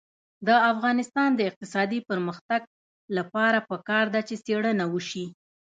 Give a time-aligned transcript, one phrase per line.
[0.47, 2.61] د افغانستان د اقتصادي پرمختګ
[3.17, 5.25] لپاره پکار ده چې څېړنه وشي.